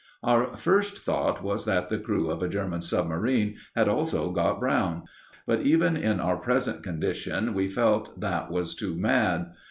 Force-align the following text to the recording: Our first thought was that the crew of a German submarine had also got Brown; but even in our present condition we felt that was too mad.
Our 0.23 0.57
first 0.57 0.97
thought 0.97 1.43
was 1.43 1.65
that 1.65 1.89
the 1.89 1.99
crew 1.99 2.31
of 2.31 2.41
a 2.41 2.49
German 2.49 2.81
submarine 2.81 3.57
had 3.75 3.87
also 3.87 4.31
got 4.31 4.59
Brown; 4.59 5.03
but 5.45 5.61
even 5.61 5.95
in 5.95 6.19
our 6.19 6.37
present 6.37 6.81
condition 6.81 7.53
we 7.53 7.67
felt 7.67 8.19
that 8.19 8.49
was 8.49 8.73
too 8.73 8.95
mad. 8.95 9.51